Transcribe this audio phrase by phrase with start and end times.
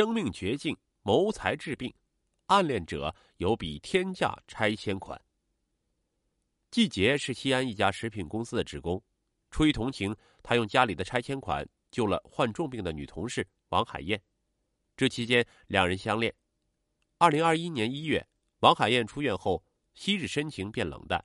[0.00, 1.92] 生命绝境，谋财治病，
[2.46, 5.20] 暗恋者有笔天价拆迁款。
[6.70, 9.02] 季杰是西安一家食品公司的职工，
[9.50, 14.18] 出于同情，他用家里的拆迁款救了患重病的女同事王海燕。
[14.96, 16.34] 这期间，两人相恋。
[17.18, 18.26] 二零二一年一月，
[18.60, 19.62] 王海燕出院后，
[19.92, 21.22] 昔日深情变冷淡。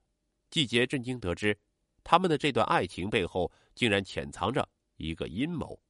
[0.49, 1.57] 季杰震惊得知，
[2.03, 4.67] 他们的这段爱情背后竟然潜藏着
[4.97, 5.81] 一个阴谋。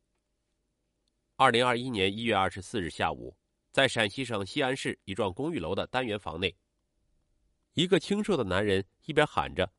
[1.38, 3.36] 二零二一年一月二十四日下午，
[3.73, 6.55] 在陕西省西安市一幢公寓楼的单元房内，
[7.73, 9.69] 一个清瘦的男人一边喊着：“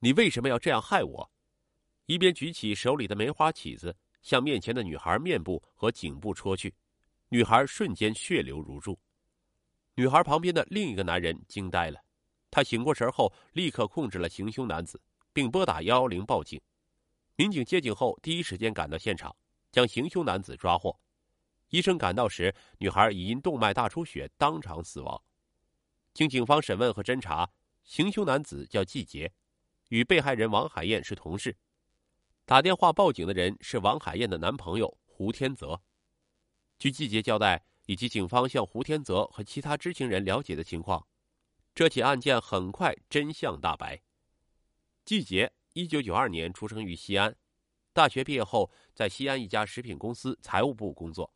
[0.00, 1.30] 你为什么要这样害我？”
[2.06, 6.74] 一边举起手里的梅花起子，向面前的女孩面部和颈部戳去。
[7.28, 8.98] 女孩瞬间血流如注。
[9.94, 12.02] 女孩旁边的另一个男人惊呆了。
[12.50, 14.98] 他醒过神后，立刻控制了行凶男子，
[15.34, 16.58] 并拨打幺幺零报警。
[17.36, 19.36] 民警接警后，第一时间赶到现场，
[19.70, 20.98] 将行凶男子抓获。
[21.68, 25.22] 医生赶到时，女孩已因动脉大出血当场死亡。
[26.14, 27.50] 经警方审问和侦查，
[27.84, 29.32] 行凶男子叫季杰，
[29.88, 31.56] 与被害人王海燕是同事。
[32.44, 35.80] 打电话报警的人是王海燕的男朋友胡天泽。
[36.78, 41.06] 据季杰交代，以及警方向胡天泽和其他知情人了解的情况。
[41.74, 44.00] 这起案件很快真相大白。
[45.04, 47.36] 季杰，一九九二年出生于西安，
[47.98, 51.28] 大学毕业后在西安一家食品公司财务部工作，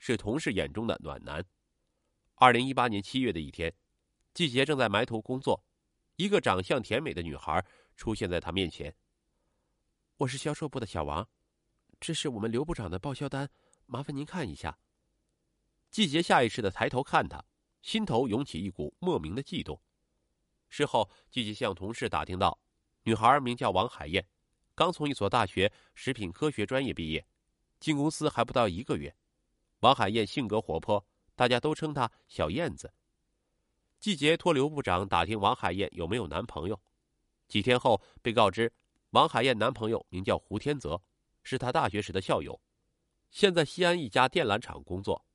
[0.00, 1.44] 是同事眼中的暖男。
[2.34, 3.72] 二零一八年七月的一天，
[4.34, 5.64] 季杰正在埋头工作，
[6.16, 8.92] 一个长相甜美的女孩出现在他面前。
[10.16, 11.24] 我是销售部的小王，
[12.00, 13.48] 这是我们刘部长的报销单，
[13.86, 14.76] 麻烦您看一下。
[15.88, 17.44] 季杰下意识的抬头看她，
[17.80, 19.80] 心头涌起一股莫名的悸动。
[20.68, 22.58] 事后，季杰向同事打听到，
[23.04, 24.26] 女孩名叫王海燕，
[24.78, 27.26] 刚从一所大学食品科学专业毕业，
[27.80, 29.12] 进公司还不到一个月。
[29.80, 32.88] 王海燕性格活泼，大家都称她小燕子。
[33.98, 36.80] 季杰托刘部长打听王海燕有没有男朋友，
[37.48, 38.72] 几天后被告知，
[39.10, 41.02] 王海燕男朋友名叫胡天泽，
[41.42, 42.60] 是他大学时的校友，
[43.32, 45.26] 现在西安一家电缆厂工作。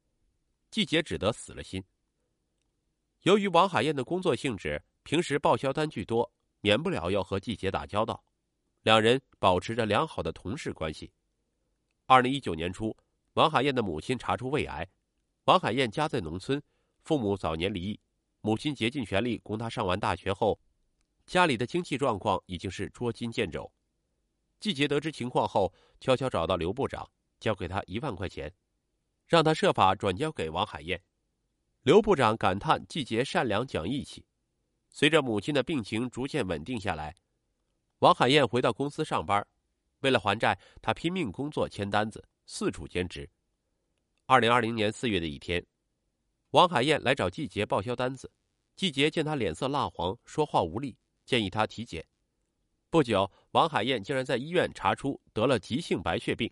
[0.72, 1.84] 季杰只得死了心。
[3.24, 8.24] 由于王海燕的工作性质，平时报销单据多，免不了要和季杰打交道，
[8.84, 11.10] 两人保持着良好的同事关系。
[12.06, 12.96] 二零一九年初，
[13.34, 14.86] 王海燕的母亲查出胃癌，
[15.46, 16.62] 王海燕家在农村，
[17.02, 18.00] 父母早年离异，
[18.42, 20.60] 母亲竭尽全力供她上完大学后，
[21.26, 23.72] 家里的经济状况已经是捉襟见肘。
[24.60, 28.54] 季杰得知情况后，悄悄找到刘部长，交给他一万块钱，
[29.28, 31.02] 让他设法转交给王海燕。
[31.84, 34.26] 刘部长感叹季杰善良讲义气。
[34.90, 37.16] 随着母亲的病情逐渐稳定下来，
[38.04, 39.48] 王海燕回到公司上班。
[40.02, 43.30] 为了还债，她拼命工作签单子，四处兼职。
[44.26, 45.66] 二零二零年四月的一天，
[46.50, 48.30] 王海燕来找季杰报销单子。
[48.76, 52.06] 季杰见她脸色蜡黄，说话无力，建议她体检。
[52.90, 56.52] 不久，王海燕竟然在医院查出得了急性白血病。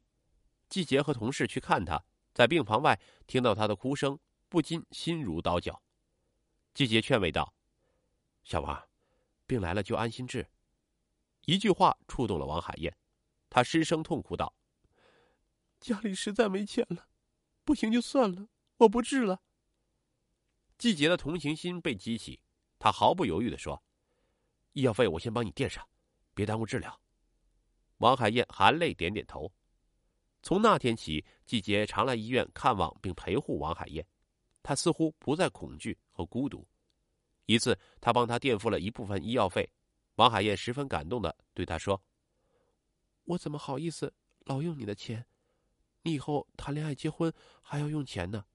[0.69, 2.01] 季杰和同事去看她，
[2.33, 2.97] 在病房外
[3.27, 5.83] 听到她的哭声，不禁心如刀绞。
[6.73, 7.53] 季杰劝慰道。
[8.45, 8.81] 小王，
[9.45, 10.47] 病来了就安心治。
[11.45, 12.95] 一句话触动了王海燕，
[13.49, 14.53] 她失声痛哭道
[15.79, 17.07] ：“家里实在没钱了，
[17.63, 18.47] 不行就算了，
[18.77, 19.41] 我不治了。”
[20.77, 22.39] 季杰的同情心被激起，
[22.79, 23.83] 他毫不犹豫的说
[24.73, 25.87] ：“医药费我先帮你垫上，
[26.33, 26.99] 别耽误治疗。”
[27.97, 29.51] 王海燕含泪点点头。
[30.41, 34.03] 从那天起，季杰常来医院看望并陪护王海燕，
[34.63, 36.67] 他似乎不再恐惧和孤独。
[37.45, 39.69] 一次，他帮他垫付了一部分医药费，
[40.15, 42.03] 王海燕十分感动的对他说
[43.25, 44.13] ：“我怎么好意思
[44.45, 45.25] 老用你的钱？
[46.03, 48.45] 你以后谈恋爱、结婚还要用钱呢。”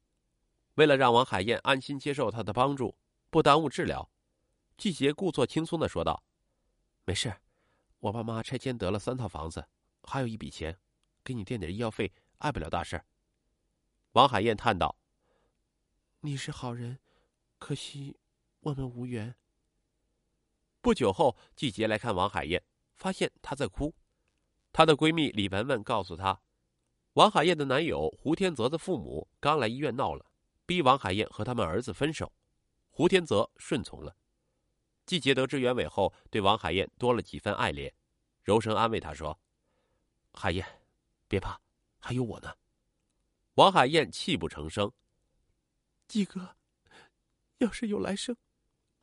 [0.74, 2.96] 为了让王海燕安心接受他的帮助，
[3.30, 4.10] 不耽误治疗，
[4.76, 6.22] 季杰故作轻松的说道
[7.06, 7.34] ：“没事，
[8.00, 9.66] 我爸妈拆迁得了三套房子，
[10.02, 10.78] 还有一笔钱，
[11.24, 13.02] 给你垫点医药费，碍不了大事。”
[14.12, 14.96] 王海燕叹道
[16.20, 16.98] ：“你是好人，
[17.58, 18.18] 可惜……”
[18.60, 19.34] 我们无缘。
[20.86, 22.62] 不久后，季杰来看王海燕，
[22.94, 23.92] 发现她在哭。
[24.72, 26.40] 她的闺蜜李文文告诉她，
[27.14, 30.24] 王海燕的男友胡天泽的父母刚来医院闹了，
[30.64, 32.32] 逼王海燕和他们儿子分手。
[32.90, 34.14] 胡天泽顺从了。
[35.04, 37.92] 季杰得知原委后，对王海燕多了几分爱怜，
[38.44, 39.36] 柔声安慰她说
[40.34, 40.64] ：“海燕，
[41.26, 41.60] 别怕，
[41.98, 42.54] 还有我呢。”
[43.54, 44.92] 王海燕泣不成声
[46.06, 46.54] ：“季哥，
[47.58, 48.36] 要是有来生。”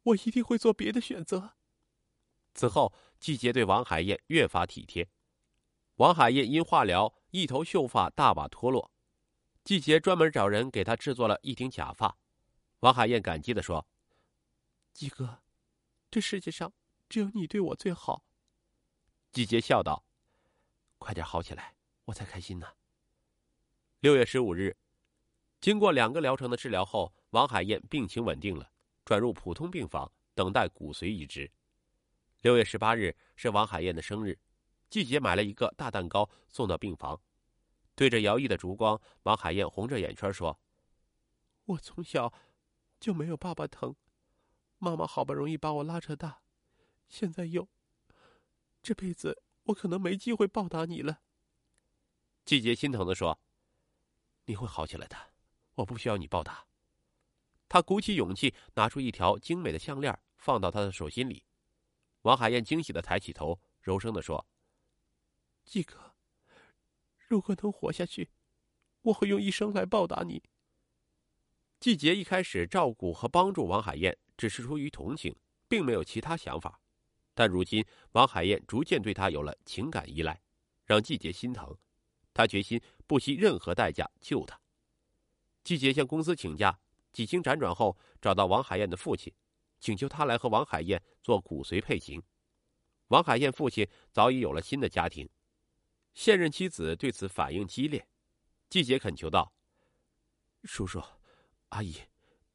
[0.04, 1.56] 我一定会做别的选择。
[2.54, 5.10] 此后，季杰对王海燕越发体贴。
[5.96, 8.92] 王海燕因化疗，一头秀发大把脱落。
[9.64, 12.18] 季杰专门找人给她制作了一顶假发。
[12.80, 13.88] 王海燕感激的说
[14.92, 15.42] ：“季哥，
[16.12, 16.74] 这世界上
[17.08, 18.26] 只有你对我最好。”
[19.32, 20.04] 季杰笑道
[21.00, 22.68] ：“快点好起来，我才开心呢。”
[24.02, 24.76] 六月十五日，
[25.62, 28.70] 经过两个疗程的治疗后，王海燕病情稳定了，
[29.06, 31.50] 转入普通病房等待骨髓移植。
[32.44, 34.38] 六月十八日是王海燕的生日，
[34.90, 37.22] 季杰买了一个大蛋糕送到病房，
[37.96, 40.60] 对着摇曳的烛光，王海燕红着眼圈说
[41.64, 42.34] ：“我从小
[43.00, 43.96] 就没有爸爸疼，
[44.78, 46.42] 妈妈好不容易把我拉扯大，
[47.08, 47.70] 现在又……
[48.82, 51.22] 这辈子我可能没机会报答你了。”
[52.44, 53.40] 季杰心疼的说
[54.48, 55.16] ：“你会好起来的，
[55.76, 56.68] 我不需要你报答。”
[57.70, 61.46] 他鼓起勇气拿出一条精美的项链，放到他的手心里。
[62.24, 64.46] 王海燕惊喜的抬起头，柔声的说
[65.66, 66.16] ：“季哥，
[67.28, 68.30] 如果能活下去，
[69.02, 70.42] 我会用一生来报答你。”
[71.82, 75.36] 季杰一开始照顾和帮助王海燕，只是出于同情，
[75.68, 76.80] 并没有其他想法。
[77.34, 80.42] 但如今，王海燕逐渐对他有了情感依赖，
[80.86, 81.78] 让季杰心疼。
[82.34, 84.58] 他决心不惜任何代价救他。
[85.66, 86.80] 季杰向公司请假，
[87.12, 89.34] 几经辗转后，找到王海燕的父亲。
[89.84, 92.24] 请求他来和王海燕做骨髓配型。
[93.10, 95.30] 王海燕父亲早已有了新的家庭，
[96.14, 98.08] 现任妻子对此反应激烈。
[98.70, 99.54] 季杰恳求道
[100.64, 101.04] ：“叔叔，
[101.68, 101.98] 阿姨，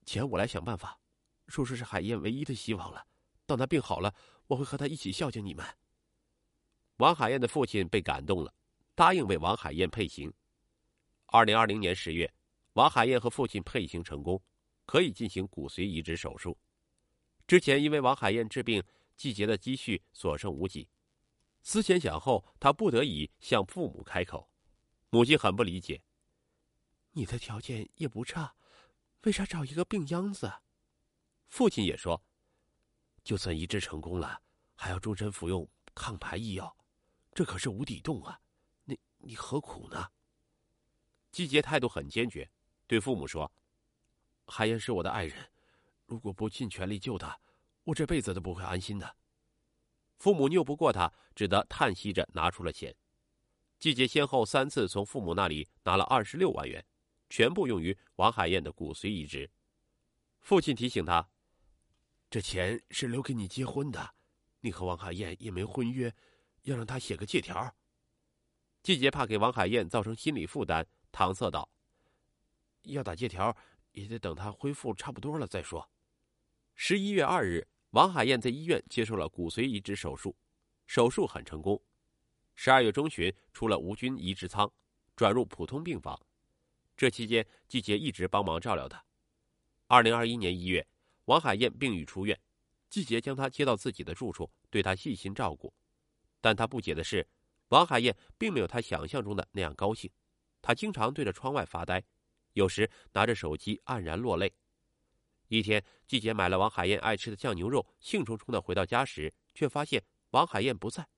[0.07, 0.99] 钱我来想办法。
[1.49, 3.07] 叔叔是海燕唯一的希望了。
[3.45, 4.15] 等他病好了，
[4.47, 5.63] 我会和他一起孝敬你们。”
[6.97, 8.55] 王海燕的父亲被感动了，
[8.95, 10.33] 答应为王海燕配型。
[11.27, 12.33] 二零二零年十月，
[12.73, 14.43] 王海燕和父亲配型成功，
[14.87, 16.57] 可以进行骨髓移植手术。
[17.49, 18.85] 之前因为王海燕治病，
[19.17, 20.87] 季节的积蓄所剩无几，
[21.63, 24.51] 思前想后，他不得已向父母开口。
[25.09, 26.03] 母亲很不理解
[27.13, 28.55] ：“你的条件也不差，
[29.23, 30.53] 为啥找一个病秧子？”
[31.49, 32.23] 父亲也说
[33.25, 34.43] ：“就算移植成功了，
[34.75, 36.77] 还要终身服用抗排异药，
[37.33, 38.39] 这可是无底洞啊！
[38.85, 40.07] 你你何苦呢？”
[41.33, 42.51] 季节态度很坚决，
[42.87, 43.51] 对父母说
[44.47, 45.51] ：“海燕是我的爱人。”
[46.09, 47.39] 如果不尽全力救他，
[47.85, 49.17] 我这辈子都不会安心的。
[50.17, 52.97] 父母拗不过他，只得叹息着拿出了钱。
[53.79, 56.85] 季杰先后三次从父母那里拿了二十六万元，
[57.29, 59.49] 全部用于王海燕的骨髓移植。
[60.41, 61.29] 父亲提醒他
[62.31, 64.15] ：“这钱是留给你结婚的，
[64.61, 66.13] 你和王海燕也没婚约，
[66.63, 67.73] 要让他写个借条。”
[68.83, 71.69] 季杰怕给王海燕造成心理负担，搪塞道
[72.85, 73.55] ：“要打借条，
[73.93, 75.87] 也得等他恢复差不多了再说。”
[76.81, 80.37] 十一月二日，王海燕在医院接受了骨髓移植手术，
[80.87, 81.83] 手术很成功。
[82.55, 84.73] 十二月中旬出了无菌移植舱，
[85.17, 86.17] 转入普通病房。
[86.97, 89.05] 这期间，季杰一直帮忙照料他。
[89.89, 90.87] 二零二一年一月，
[91.25, 92.41] 王海燕病愈出院，
[92.89, 95.75] 季杰将她接到自己的住处，对她细心照顾。
[96.41, 97.27] 但他不解的是，
[97.71, 100.09] 王海燕并没有他想象中的那样高兴。
[100.63, 102.01] 她经常对着窗外发呆，
[102.53, 104.55] 有时拿着手机黯然落泪。
[105.49, 111.09] 一天，季姐买了王海燕爱吃的酱牛肉，兴冲冲的回到家时，却发现王海燕不在，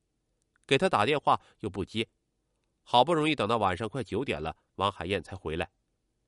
[0.66, 2.08] 给她打电话又不接，
[2.82, 5.68] 好不容易等到晚上快九点了，王海燕才回来。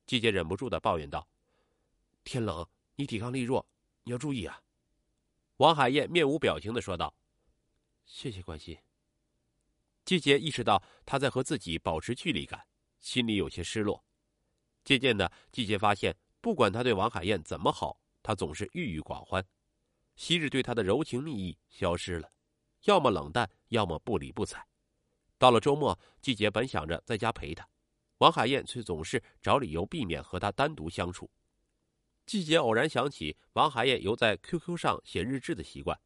[0.05, 1.25] 季姐忍不住的抱怨道
[2.25, 3.65] ：“天冷，你抵抗力弱，
[4.03, 4.61] 你要注意啊。”
[5.57, 7.15] 王海燕面无表情的说道
[8.05, 8.77] ：“谢谢关心。”
[10.03, 12.67] 季姐意识到他在和自己保持距离感，
[12.99, 14.03] 心里有些失落。
[14.83, 16.13] 渐渐的，季姐发现。
[16.43, 19.41] 不管他对王海燕怎么好，他总是郁郁寡欢。
[20.17, 22.29] 昔日对他的柔情蜜意消失了，
[22.83, 24.67] 要么冷淡，要么不理不睬。
[25.37, 27.65] 到了周末，季节本想着在家陪他，
[28.17, 31.31] 王海燕却总是找理由避免和他单独相处。
[32.25, 35.97] 季节偶然想起王海燕有在 QQ 上写日志的习惯，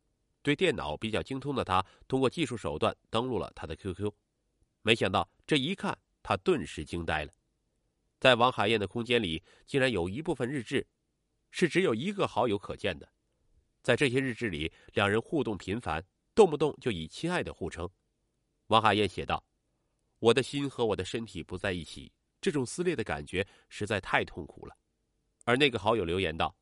[0.43, 4.13] 对电脑比较精通的他，通过技术手段登录了他的 QQ。
[4.83, 7.33] 没想到这一看，他顿时惊呆了。
[8.19, 10.87] 在王海燕的空间里，竟然有一部分日志，
[11.51, 13.07] 是只有一个好友可见的。
[13.83, 17.89] 在这些日志里，两人互动频繁，动不动就以“亲爱的”互称。
[18.67, 19.43] 王海燕写道
[20.19, 24.75] ：“我的心和我的身体不在一起，这种撕裂的感觉实在太痛苦了。”
[25.45, 26.53] 而那个好友留言道：“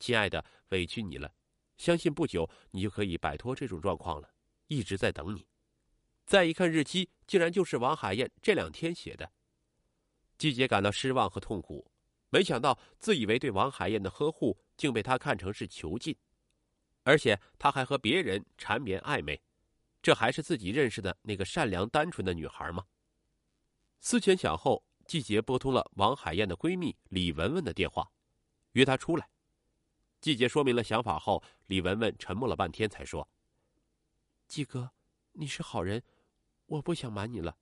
[0.00, 1.32] 亲爱的，委屈你了，
[1.76, 4.28] 相信不久你就可以摆脱这种状况了，
[4.66, 5.46] 一直在等你。”
[6.26, 9.30] 再一看日期，竟然就是王海燕这两天写的。
[10.42, 11.88] 季杰感到失望和痛苦，
[12.28, 16.16] 没想到自以为对王海燕的呵护，竟被他看成是囚禁，
[17.04, 19.40] 而且他还和别人缠绵暧昧，
[20.02, 22.84] 这还是自己认识的那个善良单纯的女孩吗？
[24.00, 28.10] 思前想后，季杰拨通了王海燕的闺蜜李文文的电话，
[28.72, 29.28] 约她出来。
[30.20, 33.28] 季杰说明了想法后，李文文沉默了半天，才说
[34.48, 34.90] ：“季哥，
[35.34, 36.02] 你是好人，
[36.66, 37.56] 我不想瞒你了。